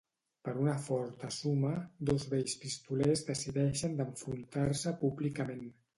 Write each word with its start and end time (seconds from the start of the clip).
Per 0.47 0.53
una 0.61 0.71
forta 0.85 1.29
suma 1.35 1.73
dos 2.11 2.25
vells 2.31 2.57
pistolers 2.63 3.23
decideixen 3.29 3.95
d'enfrontar-se 4.01 4.99
públicament. 5.05 5.63